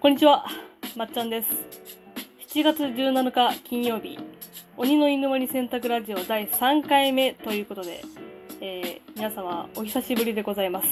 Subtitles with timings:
[0.00, 0.46] こんにちは、
[0.94, 1.48] まっちゃんです。
[2.54, 4.16] 7月17日金曜日、
[4.76, 8.04] 鬼の犬間に洗濯ラジオ第3回目ということで、
[8.60, 10.88] えー、皆様お久しぶりでございます。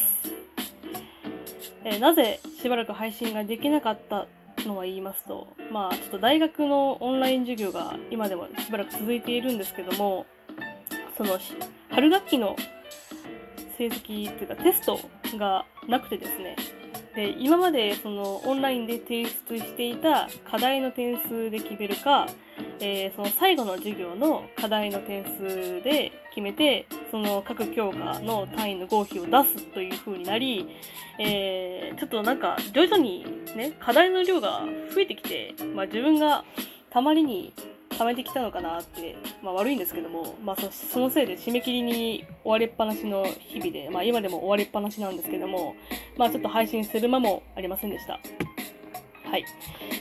[1.84, 4.26] えー、なぜしばらく配信ができなかった
[4.66, 10.26] のは言いますと、まあちょっと大学のオンライン授業が今でもしばらく続いているんですけども、
[11.16, 11.38] その
[11.90, 12.56] 春学期の
[13.78, 14.98] 成績っていうかテスト
[15.38, 16.56] がなくてですね、
[17.16, 22.26] で今までそのオンラインで提出していた課題の点数で決めるか、
[22.78, 30.68] えー、その最後の授業の課題の点数で決めてその各教科の単位の合否を出すという風になり、
[31.18, 33.24] えー、ちょっとなんか徐々に
[33.56, 34.60] ね課題の量が
[34.94, 36.44] 増えてきて、まあ、自分が
[36.90, 37.54] たまりに
[37.96, 45.74] 貯めてきたのかなって、まあ、悪いんですけども、まあ、そのせいで締め切りに追われっぱなしの日々で、まあ、今でも追われっぱなしなんですけども、
[46.18, 48.20] まあ、ちょっと配信する間もありませんでした。
[49.24, 49.44] はい。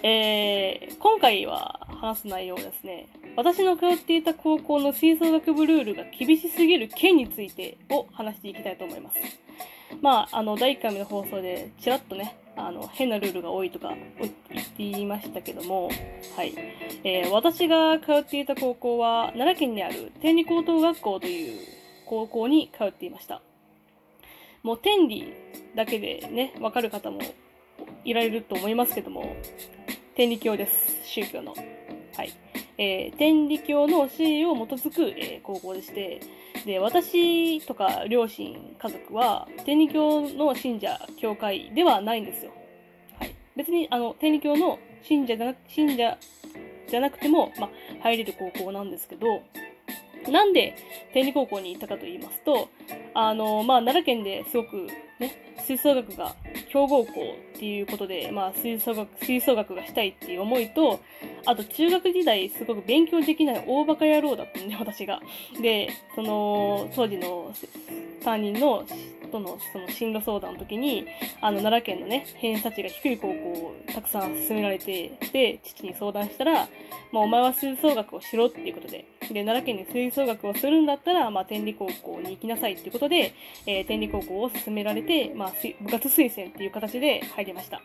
[0.03, 9.17] えー、今回は話す内容はですね、私の通っていた高校の吹奏楽部ルールが厳しすぎる件についてを話していきたいと思います。
[10.01, 13.93] まあ、あの、第1回目の放送でちらっとね、あの、変なルールが多いとか
[14.51, 15.89] 言っていましたけども、
[16.35, 16.53] はい。
[17.03, 21.59] えー、私が通っていた高校は、奈良県にある天理高等学校という
[22.05, 23.41] 高校に通っていました。
[24.63, 25.33] もう天理
[25.75, 27.21] だけでね、わかる方も
[28.03, 29.35] いられると思いますけども、
[30.15, 31.05] 天理教です。
[31.05, 31.53] 宗教の。
[32.15, 32.33] はい。
[32.77, 36.21] えー、天理教の教えを基づく、えー、高校でして、
[36.65, 42.51] で、私とか両親、家族は、天理教の信者、教会ではないんですよ。
[43.19, 43.35] はい。
[43.55, 46.17] 別に、あの、天理教の信者じゃなく、信者
[46.89, 47.69] じゃなくても、まあ、
[48.01, 49.43] 入れる高校なんですけど、
[50.31, 50.75] なんで
[51.13, 52.69] 天理高校に行ったかと言いますと、
[53.13, 54.87] あの、まあ、奈良県ですごく
[55.19, 56.35] ね、吹奏楽が
[56.75, 57.11] 強豪校
[57.55, 60.99] っていうことで、まあ、吹奏楽、吹奏楽がしたいっていう思いと、
[61.45, 65.21] あと中学時代すごく勉強できない大バカ野郎だったんで、 私が。
[65.61, 67.53] で、その、当時の
[68.25, 68.85] 担任の
[69.31, 71.05] とのその進路相談の時に、
[71.39, 76.67] あの、奈良県のね、偏差値が低い高校をたくさん勧められて、で、父に相談したら、
[77.13, 83.33] まあ、お前は吹奏楽をしろっていうことで、で、奈良県に吹奏楽をするんだったら、まあ、天理高校に行きなさいっていうことで、
[83.65, 87.81] えー、天理高校を勧められて、まあ、部活推薦っていう形で入りました。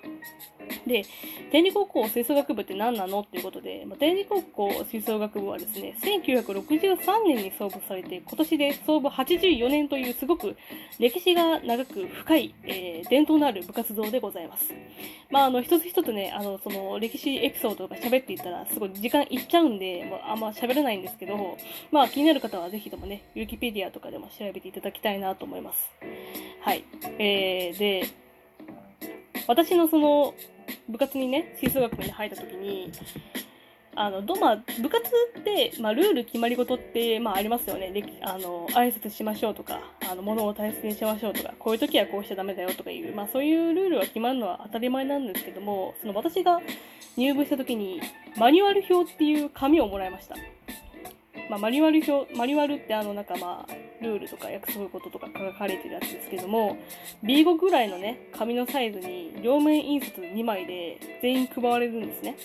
[0.87, 1.05] で、
[1.51, 6.97] 天理高校吹奏楽部って何なのっていうことで、まあ、天理高校吹奏楽部はですね、1963
[7.27, 10.57] 年に創部されて、今年で創部84年というすごく
[10.99, 14.73] 歴史が長く深い、えー、伝統のある部活動でございます。
[15.31, 21.30] まあ、あの、一つ一つね、あの、その歴史エピソードとか喋っていったら、すごい時間いっちゃうんで、もうあんま喋れないんですけど、
[21.91, 25.91] まあ、気になる方はぜひともね、ウィキペディアとかでも調べていただきたいなと思います。
[26.61, 26.85] はい。
[27.19, 28.07] えー、で、
[29.47, 30.35] 私のその、
[30.89, 32.93] 部活にね、吹奏楽部に入った時に、
[33.97, 35.03] あの、ど、まあ、部活
[35.39, 37.91] って、まあ、ルール決まり事って、まあ、ありますよね。
[37.91, 39.81] で、あの、挨拶しましょうとか、
[40.11, 46.61] あの、物を大切にしましょうとか、こういう時はこうしちゃダメだよとかいう、まあ、そういうルールが決まるのは当たり前なんですけども、その私が
[47.17, 48.01] 入部した時に、
[48.37, 50.37] マニュアル表っていう紙をもらいました。
[51.51, 56.77] まあ、マニュアル表、マニュアルってあの、なんかまあ、ルールとか約束事とか書かれてるやつですけども、
[57.25, 62.37] B5 ぐらいのね、紙のサイズに両面印刷2枚で全員配られるんですね。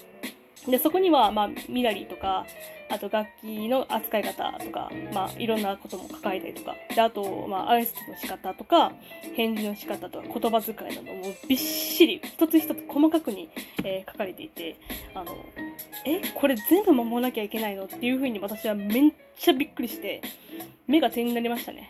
[0.68, 2.46] で、そこには、まあ、身なりとか、
[2.90, 8.94] あと楽器の扱い方とか、まあ、いろんなことも書かれたりとか、で、あと、まあ、挨拶の仕方とか、
[9.36, 13.50] 返事の仕方とか、言葉遣いなどもびっしり、一つ一つ細かくに、
[13.84, 14.76] えー、書かれていて、
[15.14, 15.36] あの、
[16.06, 17.86] え、これ全部守らなきゃいけないの？
[17.86, 20.22] っていう風に私はめっちゃびっくりして、
[20.88, 21.90] 目が点になりましたね。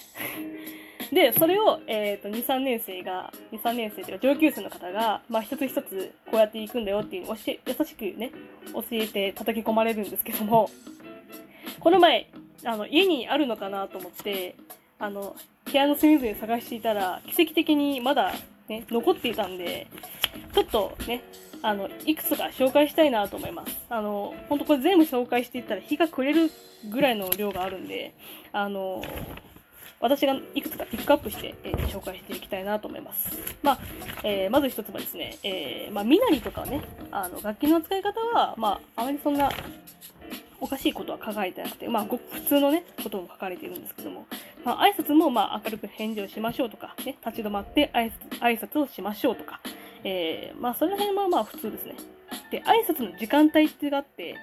[1.11, 8.31] で、それを、えっ、ー、と、2、3年生が、2、3年生というか上級生の方が、まあ、一つ一つこうやっていくんだよっていうのを教え、優しくね、
[8.73, 10.69] 教えて叩き込まれるんですけども、
[11.79, 12.29] この前、
[12.63, 14.55] あの、家にあるのかなと思って、
[14.99, 18.33] あの、部屋の隅々探していたら、奇跡的にまだ
[18.67, 19.87] ね、残っていたんで、
[20.53, 21.21] ちょっとね、
[21.61, 23.75] あの、いくつか紹介したいなと思います。
[23.89, 26.51] あの、ほんとこれ全部紹介していったら日が暮れる
[26.91, 28.13] ぐらいの量があるんで、
[28.51, 29.03] あの、
[30.05, 33.35] 私がいくつかピックアップして、えー、紹介していきたいなと思います。
[33.63, 33.79] まあ、
[34.23, 39.49] えー、まず一つはですね、えー、まあ、身なりとかね、あの、楽器の使い方は、まあ、あまりそんな、
[40.61, 44.27] おかしいことは書かれてなくて、まあ、ごく普通のね、ことも書かれているんですけども、
[44.63, 49.59] まあ、挨拶も、まあ、明るく返事をしましょうとか、ね、立ち止まって挨拶挨拶をしましょうとか、
[50.03, 51.95] えー、まあ、その辺はまあ、普通ですね。
[52.51, 54.35] で、挨拶の時間帯ってがあって、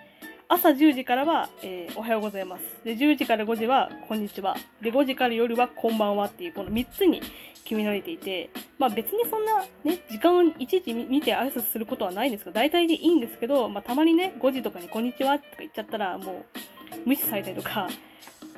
[0.54, 2.62] 朝10時からは、えー、おはようございます。
[2.84, 4.54] で、10時から5時は、こんにちは。
[4.82, 7.22] で、5時から夜は、こんばんはっていう、この3つに、
[7.64, 16.44] 決められていて、まあ別にそんなね、時間をいちいち見て挨拶することはないんですけど、大体でいいんですけど、まあたまにね、5時とかにこんにちはとか言っちゃったら、も
[17.06, 17.88] う無視されたりとか、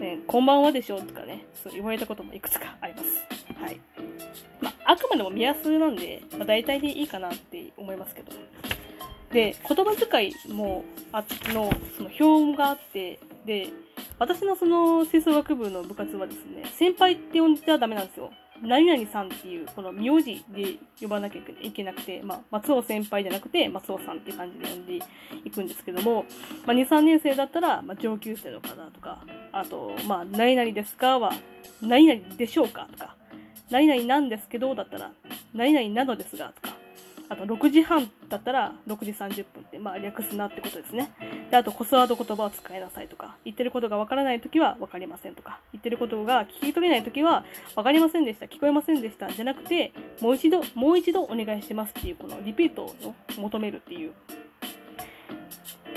[0.00, 3.24] ね、こんばんはでしょとかね、そう言われたこともいくつかあります。
[3.60, 3.78] はい。
[4.60, 8.32] まあ、あくまでも目安なんで、まあ、大体でいいかなって思いますけど。
[9.34, 13.68] で、言葉遣いも、あの、その表があって、で、
[14.18, 18.30] 私のその吹奏楽部の部活はですね、先輩って呼んじゃダメなんですよ。
[18.62, 25.00] 何々さんっていう、この名字で呼ばなきゃいけなくて、まあ、松尾先輩じゃなくて、松尾さんって感じで呼んで
[25.44, 26.24] いくんですけども、
[26.64, 29.18] まあ、2、3年生だったら、まあ、上級生の方とか、
[29.50, 31.32] あと、まあ、何々ですかは、
[31.82, 33.16] 何々でしょうかとか、
[33.68, 35.10] 何々なんですけどだったら、
[35.52, 36.83] 何々なのですがとか、
[37.28, 41.10] あと6時半だったら6時30分って、まあ略すなってことですね。
[41.50, 47.44] で、あとコスワード言葉を使いなさいとか、言ってることがわからないときはわかりませんとか、言ってることが聞き取れないときは
[47.74, 54.12] わかりませんでした、聞こえませんでした、じゃなくて、もう一度、もう一度お願いしますっていう、このリピートを求めるっていう。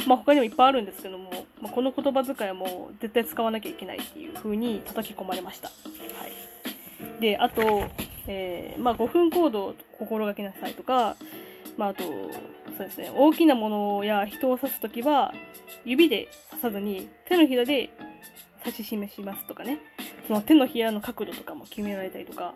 [0.08, 1.30] まあ他にもいっぱいあるんですけども、
[1.62, 5.68] まあ、この言葉遣いも絶対使わなきゃいけないっていう風に叩き込まれました。
[5.68, 5.74] は
[7.18, 7.22] い。
[7.22, 7.86] で、あと、
[8.28, 11.16] えー、まあ、5分行動心がけなさいとか、
[11.78, 15.34] まあ、あと、そうですね、大きなものや人を指すときは、
[15.86, 17.90] 指で刺さずに手のひらで
[18.66, 19.80] 指し示しますとかね、
[20.28, 22.54] その手のひらの角度とかも決められたりとか、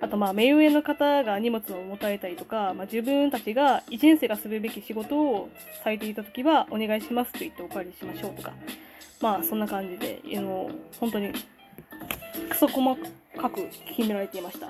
[0.00, 5.48] あとまあ目上の方が荷物を持たれたりとか、まあ、自分たちが1年生がするべき仕事を
[5.82, 8.52] されていたときはお願いしますと言ってお借りしましょうとか、
[9.20, 10.70] まあそんな感じで、あの
[11.00, 11.32] 本当に
[12.50, 12.96] クソ細
[13.40, 14.68] かく決められていました。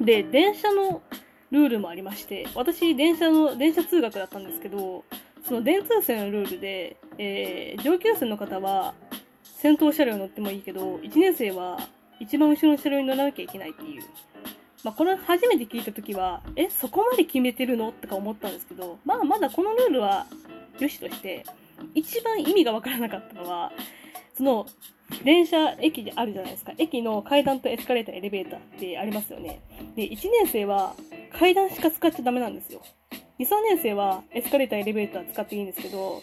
[0.00, 1.02] で、電車の
[1.50, 5.04] ルールもありまして、私、電車の、電車通学だったんですけど、
[5.46, 8.94] その電通線のルールで、えー、上級生の方は
[9.42, 11.78] 先頭車両に乗ってもいいけど、1年生は
[12.18, 14.02] 一番後ろの車両に乗らなきゃいけないっていう。
[14.82, 17.92] まあ、これ初めて聞いたときは、え、そこまで決めてるの？
[17.92, 20.26] とか思ったんですけど、まあ、まだこのルールは
[20.78, 21.44] 良しとして、
[21.94, 23.72] 一番意味がわからなかったのは、
[24.40, 24.66] その、
[25.22, 26.72] 電車、駅であるじゃないですか。
[26.78, 29.60] 駅の階段とエスカレーター、エレベーターってありますよね。
[29.94, 30.94] で、1年生は
[31.38, 32.80] 階段しか使っちゃダメなんですよ。
[33.38, 36.22] 2、3年生はエスカレーター、エレベーター使っていいんですけど、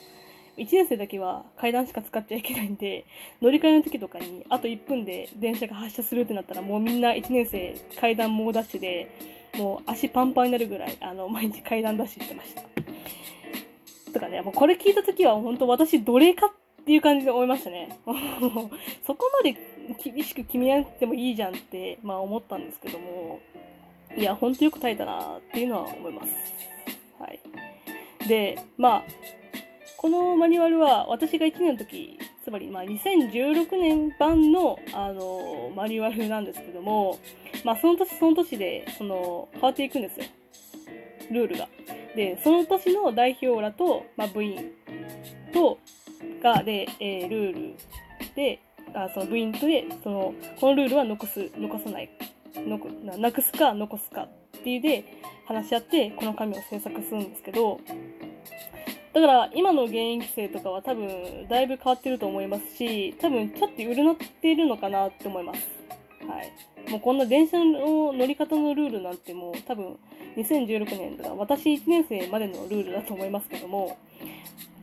[0.58, 3.06] 1年生だけは階段しか使っちゃいけないんで、
[3.40, 9.12] 乗り換えの時とかに、あと1分で電車が発車するってなったら、もうみんな1年生階段猛ダッシュで、
[9.60, 12.64] もう足パンパンになるぐらい、あの、毎日階段ダッシュしてました。
[14.12, 17.90] とかね、もうこれ聞いた時は本当私奴隷かってていう感じで思いましたね。
[19.06, 19.58] そこまで
[20.02, 23.40] 厳しく決めなくてもいいじゃんって、まあ思ったんですけども、
[24.16, 26.34] いや、ほんとよく耐えたなっていうのは思います。
[27.20, 27.40] はい。
[28.28, 29.04] で、まあ、
[29.98, 37.20] このマニュアルは私が1年の時、つまりまあ2016年版のあのマニュアルなんですけども、
[37.66, 40.26] まあその年その年でその変わっていくんですよ。
[41.32, 41.68] ルールが。
[42.16, 44.72] で、その年の代表らと、まあ、部員
[45.54, 45.78] と、
[46.42, 47.76] が、で、えー、ルール
[48.36, 48.60] で、
[48.94, 52.10] あその部員とで、その、このルールは残す、残さない、
[52.56, 52.80] の
[53.18, 54.30] なくすか残すかっ
[54.64, 55.04] ていうで
[55.46, 57.80] 話し合って、この紙を制作するんですけど、
[59.14, 65.68] だから今の現役生とかは多分だいぶ変わってると思いますし、多分ちょっと潤っているのかなって思います。
[66.28, 66.92] はい。
[66.92, 69.98] もうこんな電車の乗り方のルールなんてもう多分
[70.38, 73.98] 2016年とか私1年生までのルールだと思いますけども、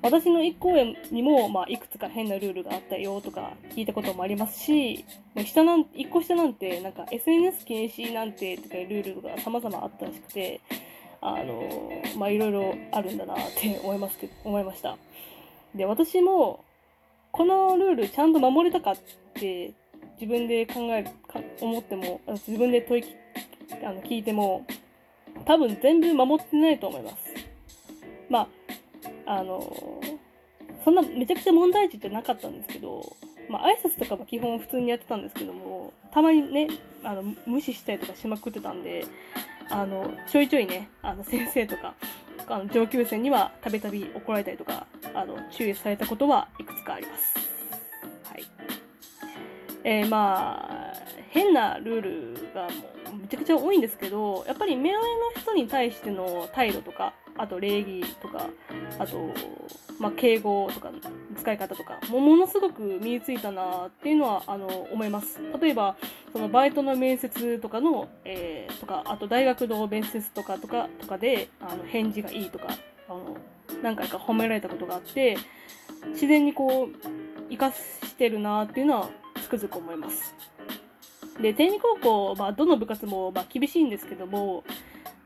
[0.05, 5.03] 私の1公演にも、まあ、いくつか変なルールがあったよとか聞いたこともありますし、
[5.47, 10.61] 下なん、1個下なんて、なんか SNS 禁止なんてとかルールが様々あったらしくて、
[11.23, 14.99] あの、まあ、いろいろあるんだなって思いますけど、思いました。
[15.75, 16.63] で、私も、
[17.33, 18.97] このルールちゃんと守れたかっ
[19.33, 19.73] て
[20.21, 23.05] 自分で考え、か思っても、自分で問い、
[23.83, 24.67] あの、聞いても、
[25.47, 27.17] 多分全部守ってないと思います。
[28.29, 28.49] まあ、
[29.27, 30.01] あの、
[30.85, 33.17] そんなめちゃくちゃ問題児ってなかったんですけど、
[33.49, 36.69] まあ、挨拶とかは基本普通にやってたんですけども、たまにね、
[37.03, 39.05] あの、無視したりとかしまくってたんで、
[39.71, 41.95] あの、ちょいちょいね、あの、先生とか、
[42.47, 47.35] あの上級生にはたびたび怒られたりとか、あの、注意されたことはいくつかあります。
[48.25, 48.45] はい。
[49.85, 50.95] えー、まあ、
[51.31, 55.03] 変なルールがもうめちゃくちゃ多いんですけど、やっぱり目上の
[55.37, 58.49] 人に対しての態度とか、あと礼儀とか、
[58.99, 59.31] あと、
[59.99, 60.91] まあ、敬語とか
[61.37, 65.41] 使い方とか、もものすごく身についたなっていうのは、あの、思います。
[65.61, 65.97] 例えば、
[66.33, 72.69] そのバイトの面接とかの、えー、とか、あと大学の面接とかとか、とかで、あの、返事がいいとか、
[73.09, 73.37] あの、
[73.83, 75.37] 何回か褒められたことがあって、
[76.09, 79.11] 自然にこう、活かしてるなっていうのは
[79.43, 80.35] つくづく思います。
[81.41, 84.65] で、天理高校、まあ、どの部活も、まあ、厳しいんですけども、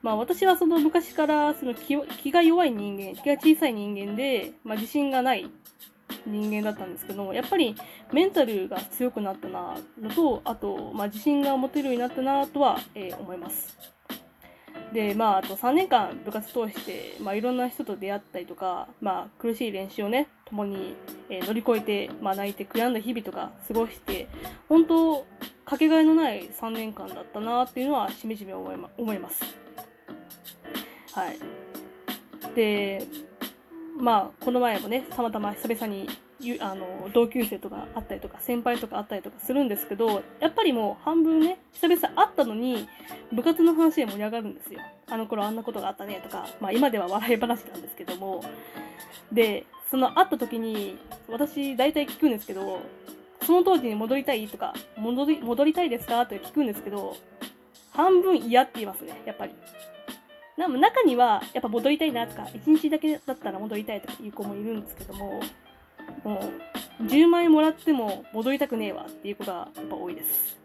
[0.03, 5.51] まあ、私はその昔からその気気が弱い人間、気が小さい人間で、まあ、自信がない
[6.27, 7.75] 人間だったんですけども、やっぱり
[8.13, 13.77] メンタルが強くなったなのと、あと、まあ、自信が持てるようになったなとは、えー、思います。
[14.93, 20.95] で、まあ、あと3年間部活通して、まあ、いろんな人と出会ったりとか、まあ、苦しい練習をね、共に、
[21.29, 24.29] えー、乗り越えて、まあ、泣いて悔やんだ日々とか過ごして、
[24.69, 25.27] 本当、
[25.65, 29.68] かけがえのない3年間だったなっていうのはしみじみ思い,、ま、思います。
[31.13, 31.39] はい。
[32.55, 33.07] で、
[33.99, 36.09] まあ、この前もね、たまたま久々に
[36.61, 42.89] あの同級生とかあったりとか先輩とかあったりとかするんですけどやっぱりもう半分ね久々会ったのに
[43.33, 44.81] 部活の話で盛り上がるんですよ。
[45.11, 48.45] あの頃あんなことがあったねとか、まあ、今では笑い話なんですけども。
[49.33, 50.97] でその会った時に
[51.29, 52.81] 私大体聞くんですけど
[53.43, 57.17] その当時に戻りたいとか戻り戻りたいですかって聞くんですけど
[57.91, 59.55] 半分嫌って言いますねやっぱり。
[60.59, 65.41] でも中にはやっぱ戻りたいなとか1日だけだったら戻りたいとかいう子もいるんですけども
[66.25, 66.41] も
[67.01, 70.59] う、10万円もらっても戻りたくねえわっていうことがやっぱ多いです。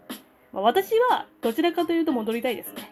[0.51, 2.91] まあ、私はどちらかというと戻りたいですね。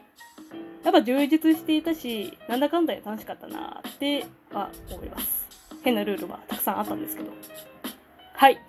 [0.83, 5.47] やっぱ充実していたし、なんだかんだで楽しかったなっては思います。
[5.83, 7.31] 変なルールはたくさんあったんですけど。
[8.33, 8.59] はい。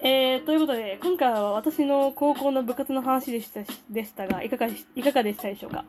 [0.00, 5.84] えー、ということで、今回は私の高校の部活の話でしたでしたが、いかがいかがでしたでしょうか？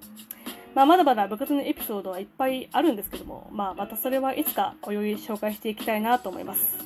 [0.76, 6.78] まあ、まだまだ部活のエピソードはいっぱいあるんですけども、まあ、またそれはいつかおいおい紹介していきたいなと思います。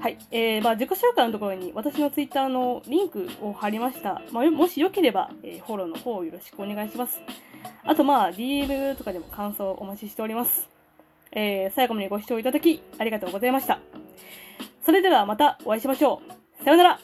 [0.00, 0.18] はい。
[0.30, 4.22] えー、まあ、自己紹介のところに私のツイッターのリンクを貼りました。
[4.30, 7.20] まあ、もしよければ、えー、フォローの方よろしくお願いします。
[7.84, 10.68] あと、まあ、DM とかでも感想お待ちしております。
[11.32, 13.80] えー、最後までご視聴いただき、ありがとうございました。
[14.84, 16.22] それではまたお会いしましょ
[16.60, 16.64] う。
[16.64, 17.00] さようなら。